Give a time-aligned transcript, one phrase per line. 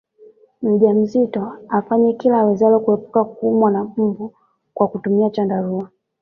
[0.67, 1.43] Mjamzito
[1.77, 4.25] afanye kila awezalo kuepuka kuumwa na mbu
[4.75, 5.87] kwa kutumia chandarua